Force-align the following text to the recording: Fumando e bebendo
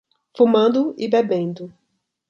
Fumando 0.35 0.95
e 0.97 1.07
bebendo 1.07 1.71